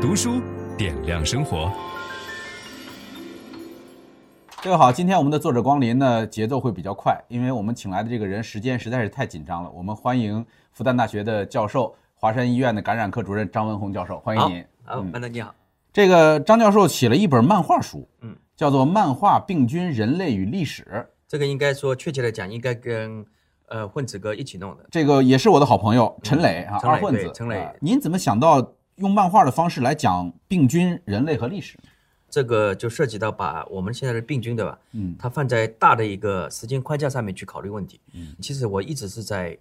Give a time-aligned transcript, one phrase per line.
[0.00, 0.40] 读书
[0.78, 1.70] 点亮生活。
[4.62, 9.70] 各位好，今天我们的作者光临呢，节奏会比较快，因为我们请来的这个人时间实在是太紧张了。
[9.70, 14.64] 我们欢迎复旦大学的教授、华山医院的感染科主任张文宏教授，欢迎您。
[14.84, 15.54] 好，班长你好。
[15.92, 20.82] 这个张教授写了一本漫画书，嗯，叫做《漫画病菌、人类与历史》。
[21.28, 23.22] 这个应该说，确切的讲，应该跟
[23.68, 24.86] 呃混子哥一起弄的。
[24.90, 27.30] 这个也是我的好朋友陈磊啊，二混子。
[27.34, 28.66] 陈磊，您怎么想到？
[29.00, 31.78] 用漫画的方式来讲病菌、人类和历史，
[32.28, 34.78] 这个就涉及到把我们现在的病菌，对吧？
[34.92, 37.98] 嗯，它放在大的一个时间框架上面去考虑问题。
[38.12, 39.56] 嗯，其实我一直是在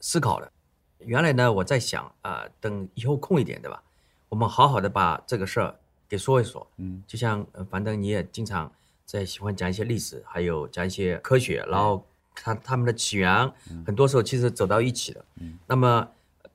[0.00, 0.52] 思考的。
[0.98, 3.82] 原来呢，我在想啊、呃，等以后空一点，对吧？
[4.28, 5.74] 我们好好的把这个事儿
[6.06, 6.66] 给说一说。
[6.76, 8.70] 嗯，就像反正你也经常
[9.06, 13.50] 在喜欢讲一些历史，还有讲一些科学，然后看他们的起源，
[13.86, 15.24] 很多时候其实走到一起的。
[15.40, 16.06] 嗯，那么。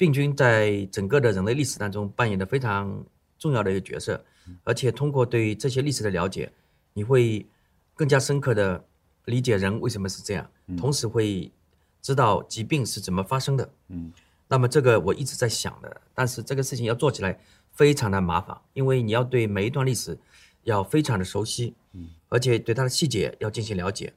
[0.00, 3.04] 病菌在整个的人类历史当中扮演的非常
[3.38, 4.24] 重要的一个角色，
[4.64, 6.50] 而且通过对这些历史的了解，
[6.94, 7.46] 你会
[7.94, 8.82] 更加深刻的
[9.26, 11.52] 理解人为什么是这样，同时会
[12.00, 13.70] 知道疾病是怎么发生的。
[13.88, 14.10] 嗯，
[14.48, 17.38] 那么这个我一直在想的，但是这个事情要做起来
[17.70, 20.18] 非常的麻烦，因为你要对每一段历史
[20.62, 24.14] 要非常的熟悉，嗯，而且对它的细节要进行了解，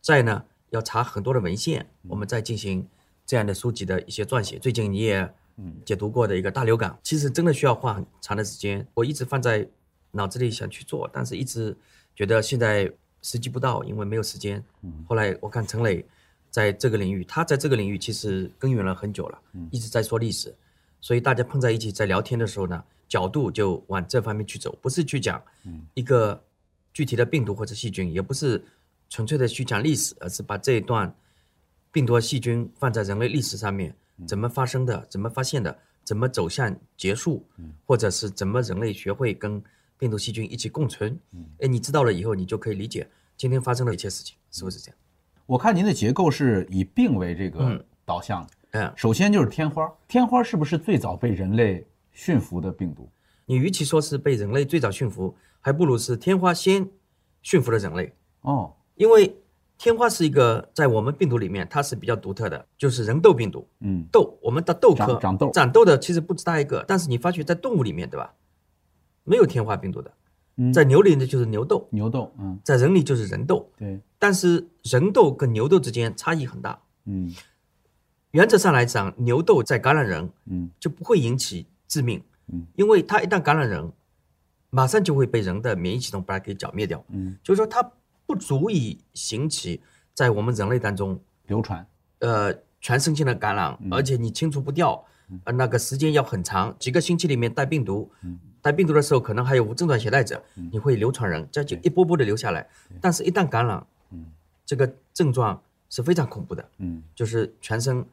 [0.00, 2.88] 再呢要查很多的文献，我们再进行。
[3.26, 5.34] 这样的书籍的一些撰写，最近你也
[5.84, 8.86] 解读过的一个大流感，其实真的需要花很长的时间。
[8.92, 9.66] 我一直放在
[10.10, 11.74] 脑子里想去做，但是一直
[12.14, 12.90] 觉得现在
[13.22, 14.62] 时机不到，因为没有时间。
[15.08, 16.04] 后来我看陈磊
[16.50, 20.54] 在这个领域，他在这个领域其实耕耘了很久了，一直在说历史，
[21.00, 25.42] 所以大家碰在一起在聊天的时候呢，角度就往这方面去走，不是去讲
[25.94, 26.42] 一个
[26.92, 28.62] 具体的病毒或者细菌，也不是
[29.08, 31.14] 纯粹的去讲历史，而是把这一段。
[31.94, 33.94] 病毒和细菌放在人类历史上面，
[34.26, 35.06] 怎么发生的？
[35.08, 35.78] 怎么发现的？
[36.02, 37.46] 怎么走向结束？
[37.86, 39.62] 或者是怎么人类学会跟
[39.96, 41.16] 病毒细菌一起共存？
[41.60, 44.98] 哎，你知道了以后，你就可以理解今天发生的一切事情，是不是这样？
[45.46, 48.44] 我看您的结构是以病为这个导向。
[48.72, 53.08] 嗯，首先就是天花，天花是不是最早被人类驯服的病毒？
[53.46, 56.90] 你与其说是被人类最早驯服，还不如是天花先
[57.40, 58.12] 驯服了人类。
[58.40, 59.32] 哦，因为。
[59.76, 63.68] 天花是一个在我们病毒里面，它是比较独特的，就是人痘病毒。
[63.80, 68.32] 嗯，痘，我们的痘科长痘，长痘的其实不止它一个，但是你发觉在动物里面，对吧？
[69.24, 70.10] 没有天花病毒的。
[70.56, 72.32] 嗯，在牛里呢就是牛痘，牛痘。
[72.38, 73.68] 嗯，在人里就是人痘。
[73.76, 76.80] 对，但是人痘跟牛痘之间差异很大。
[77.06, 77.34] 嗯，
[78.30, 82.22] 原则上来讲，牛痘在感染人，嗯，就不会引起致命。
[82.46, 83.92] 嗯，因为它一旦感染人，
[84.70, 87.04] 马上就会被人的免疫系统把它给剿灭掉。
[87.08, 87.90] 嗯，就是说它。
[88.26, 88.98] 不足以
[89.32, 89.80] 引起
[90.12, 91.86] 在我们人类当中流传，
[92.20, 95.04] 呃，全身性的感染，而且你清除不掉，
[95.44, 98.10] 呃，那个时间要很长，几个星期里面带病毒，
[98.62, 102.66] 带病毒的时候可能还有无症状携带者，你会流传人，这就一波波的留下来。
[103.00, 103.86] 但是，一旦感染，
[104.64, 106.66] 这个症状是非常恐怖的，
[107.14, 108.04] 就是全身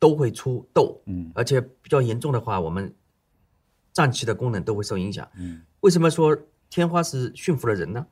[0.00, 1.00] 都会出痘，
[1.34, 2.92] 而且比较严重的话，我们
[3.92, 5.28] 脏器的功能都会受影响。
[5.80, 6.36] 为什么说
[6.68, 8.06] 天花是驯服了人呢？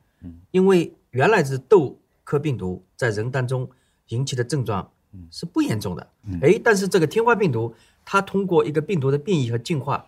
[0.51, 3.69] 因为原来是痘科病毒在人当中
[4.09, 4.91] 引起的症状
[5.31, 7.73] 是不严重的，哎，但是这个天花病毒
[8.05, 10.05] 它通过一个病毒的变异和进化，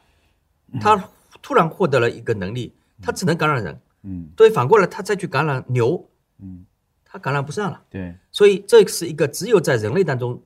[0.79, 1.09] 它
[1.41, 6.07] 突然获得了一个能力，它只能感染人，嗯，所以反过来它再去感染牛，
[6.39, 6.65] 嗯，
[7.03, 10.41] 它感染不上了，对，所以这是一个只有在人类当中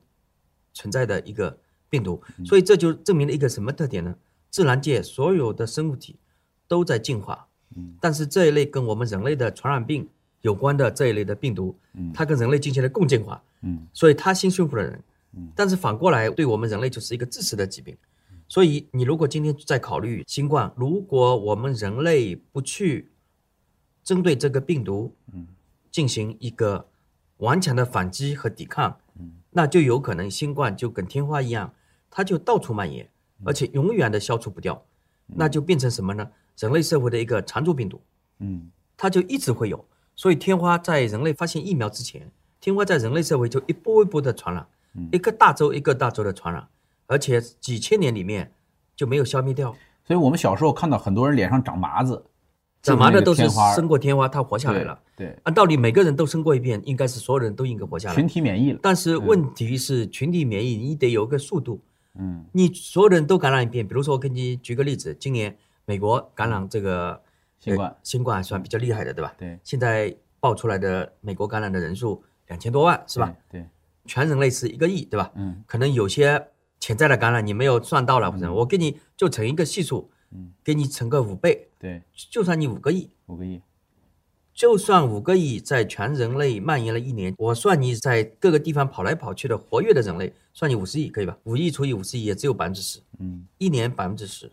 [0.72, 1.58] 存在的一个
[1.90, 4.14] 病毒，所以这就证明了一个什么特点呢？
[4.50, 6.18] 自然界所有的生物体
[6.66, 10.08] 都在进化，嗯，但是这一类跟我们人类的传染病。
[10.42, 11.76] 有关的这一类的病毒，
[12.14, 17.96] 它跟人类进行了共进化，嗯，所以它先驯服了人，嗯，但是反过来对我们人类就是一个致死的疾病，
[18.46, 23.10] 所以你如果今天在考虑新冠，如果我们人类不去
[24.04, 25.48] 针对这个病毒，嗯，
[25.90, 26.86] 进行一个
[27.38, 31.74] 顽强的反击和抵抗，嗯，那就有可能新冠就跟天花一样，
[32.08, 33.10] 它就到处蔓延，
[33.42, 34.80] 而且永远的消除不掉，
[35.26, 36.30] 那就变成什么呢？
[36.58, 38.00] 人类社会的一个常驻病毒，
[38.38, 39.84] 嗯，它就一直会有。
[40.14, 42.30] 所以天花在人类发现疫苗之前，
[42.60, 44.66] 天花在人类社会就一波一波的传染，
[45.12, 46.66] 一个大洲一个大洲的传染，
[47.06, 48.52] 而且几千年里面
[48.94, 49.76] 就没有消灭掉。
[50.04, 52.24] 所以我们小时候看到很多人脸上长麻子，
[52.80, 54.98] 长麻的都是生过天花，他活下来了。
[55.14, 58.14] 对，按道理每个人都生过一遍，应该是所有人都应该活下来。
[58.14, 58.78] 群体免疫了。
[58.80, 61.82] 但是问题是群体免疫你得有个速度，
[62.14, 67.22] 嗯，你所有人都感染一遍，比如说我给你举个例子，今年美国感染这个。
[67.58, 69.34] 新冠，新冠还算比较厉害的，对吧？
[69.38, 69.58] 对。
[69.64, 73.34] 现在爆出来的美国感染的人数两千多万，是吧？
[73.50, 73.66] 对。
[74.04, 75.32] 全人类是一个亿，对吧？
[75.34, 75.64] 嗯。
[75.66, 76.48] 可能有些
[76.78, 83.60] 潜在的感染你没有算到了，或者我给你就乘一个系数，嗯，给你乘个五倍，对，就算你五个亿，五个亿，
[84.52, 91.36] 就算五个亿在全人类蔓延了一年，我算你在各个地方跑来跑去的活跃的人类，算你五十亿，可以吧？
[91.44, 94.52] 五亿除以五十亿也只有百分之十，嗯，一年百分之十，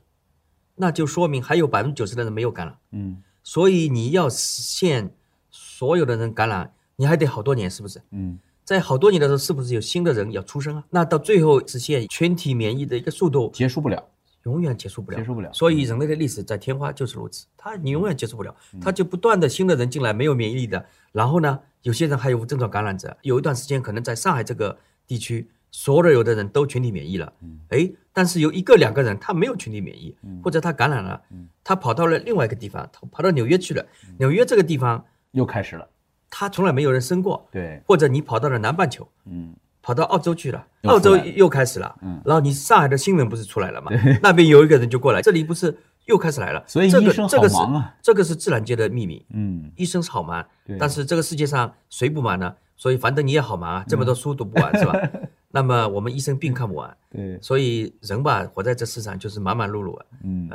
[0.75, 5.14] 那就说明还有百分之九十的人没有感染，嗯，所以你要实现
[5.50, 8.02] 所有的人感染，你还得好多年，是不是？
[8.12, 8.40] 嗯。
[8.66, 10.84] 在好多年的时候，是不是有新的人要出生啊？
[10.90, 14.02] 那到最后实现群体免疫的一个速度结束不了，
[14.44, 15.52] 永远结束不了，结束不了。
[15.52, 20.86] 所以人类的历史在天花就是如此，它你永远结束不了，它就不断的新的人进来，没有免疫力的。
[21.12, 27.34] 然后呢，有些人还有无症状感染者，有一段时间可能在上海这个地区，所有的人都群体免疫了，
[27.70, 31.20] 哎，但是有一个两个人他没有群体免疫，或者他感染了，
[31.64, 33.84] 他跑到了另外一个地方，他跑到纽约去了，
[34.20, 35.90] 纽约这个地方又开始了。
[36.30, 43.92] 他从来没有人生过，对，或者你跑到了南半球，嗯，跑到澳洲去了，澳洲又开始了，嗯，然后你上海的新闻不是出来了吗？
[44.22, 45.75] 那边有一个人就过来，这里不是
[46.06, 46.64] 又开始来了？
[46.68, 50.46] 所以医生好忙啊，这个是自然界的秘密，嗯，医生是好忙，
[50.80, 52.56] 但是这个世界上谁不忙呢？
[52.75, 54.94] 所以反正你也好忙啊，这么多书读不完是吧？
[55.56, 60.50] 那么我们医生病看不完，对，所以人吧，活在这世上就是忙忙碌碌啊，嗯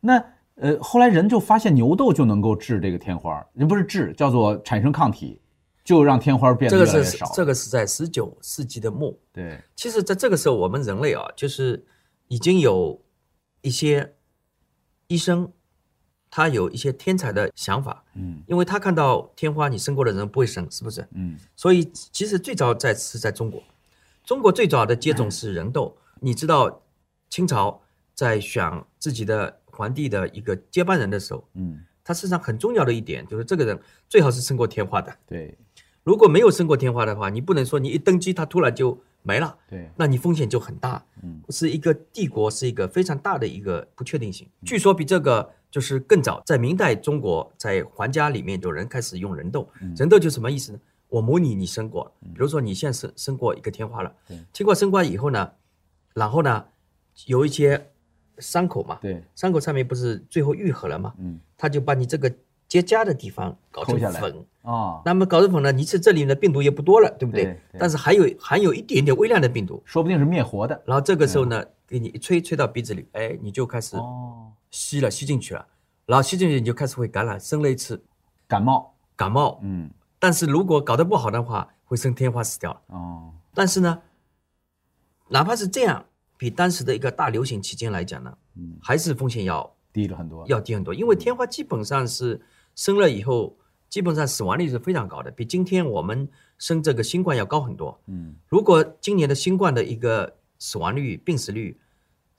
[0.00, 0.24] 那。
[0.62, 5.40] 呃，后来人就发现牛痘就能够治这个天花，人不是治，叫做产生抗体，
[5.82, 7.24] 就让天花变得越来越少。
[7.24, 9.18] 这个是这个是在十九世纪的末。
[9.32, 11.82] 对，其实在这个时候，我们人类啊，就是
[12.28, 13.00] 已经有
[13.62, 14.12] 一些
[15.06, 15.50] 医生，
[16.30, 18.04] 他有一些天才的想法。
[18.12, 21.08] 嗯，因为他看到天花，你生过的人不会生，是不是？
[21.12, 23.62] 嗯，所以其实最早在是在中国，
[24.24, 25.96] 中国最早的接种是人痘。
[25.96, 26.82] 嗯，你知道
[27.28, 27.80] 清朝
[28.14, 29.58] 在选自己的。
[29.72, 33.80] 皇帝的一个接班人的时候，嗯，他身上很重要的一点就是这个人
[34.10, 35.10] 最好是生过天花的。
[35.26, 35.56] 对，
[36.02, 39.56] 如果没有生过天花的话，你不能说你一登基他突然就没了。
[39.70, 41.02] 对，那你风险就很大。
[41.22, 44.46] 嗯，是一个帝国是一个非常大的一个不确定性。
[44.66, 49.66] 据说比这个就是更早，在明代中国在皇家里面有人开始用人痘。
[49.96, 50.80] 人痘就什么意思呢？
[51.10, 54.10] 我模拟你生过，比如说你现在生生过一个天花了，
[54.52, 55.52] 经过生过以后呢，
[56.14, 56.64] 然后呢
[57.26, 57.86] 有一些。
[58.38, 61.12] 伤口嘛，对，伤口上面不是最后愈合了嘛？
[61.18, 62.32] 嗯，他就把你这个
[62.66, 67.44] 结痂的地方搞成粉啊，哦、那么搞成粉呢，你是这里的病毒也不多了，对不对？
[67.44, 70.82] 对对，但是还有含有一点点微量的病毒，说不定是灭活的。
[70.86, 73.94] 然后这个时候呢，给你一吹，吹到鼻子里，哎，你就开始
[74.70, 75.66] 吸了，吸进去了，
[76.06, 78.02] 然后吸进去你就开始会感染，生了一次
[78.48, 82.80] 感冒，感冒，嗯，但是如果搞得不好的话，会生天花死掉了。
[82.86, 84.00] 哦，但是呢，
[85.30, 86.04] 哪怕是这样。
[86.36, 90.94] 比当时的一个大流行期间来讲呢，嗯，还是风险要低了很多，要低很多。
[90.94, 92.40] 因为天花基本上是
[92.74, 93.54] 生了以后，
[93.90, 96.26] 基本上死亡率是非常高的，比今天我们
[96.56, 98.00] 生这个新冠要高很多。
[98.06, 101.78] 嗯，如果今年的新冠的一个死亡率、病死率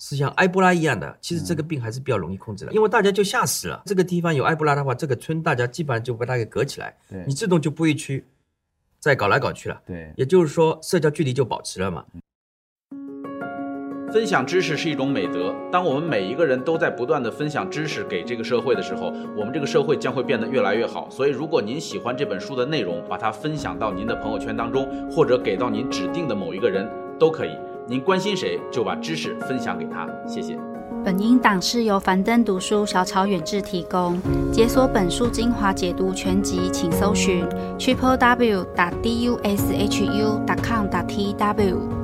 [0.03, 3.83] 是像埃博拉一样的，其实这个病还是比较容易控制的，因为大家就吓死了。
[3.85, 8.25] 这个地方有埃博拉的话，这个村大家基本上就把它给隔起来，对，你自动就不会去
[8.99, 9.79] 再搞来搞去了。
[9.85, 12.03] 对，也就是说社交距离就保持了嘛。
[14.11, 15.55] 分享知识是一种美德。
[15.71, 21.07] 当我们每一个人都在不断的分享知识给这个社会的时候，我们这个社会将会变得越来越好。
[21.11, 26.89] 所以，如果您喜欢这本书的内容，把它分享到您的朋友圈当中，或者给到您指定的某一个人
[27.19, 27.55] 都可以。
[27.91, 30.07] 您关心谁，就把知识分享给他。
[30.25, 30.57] 谢谢。
[31.03, 34.17] 本音档是由樊登读书小草远志提供。
[34.49, 37.45] 解锁本书精华解读全集，请搜寻
[37.77, 42.00] triple w 打 d u s h u 打 com 打 t w。